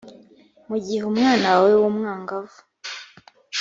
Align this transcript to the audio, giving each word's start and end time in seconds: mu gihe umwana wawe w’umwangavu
mu 0.69 0.77
gihe 0.85 1.01
umwana 1.11 1.45
wawe 1.53 1.71
w’umwangavu 1.81 2.59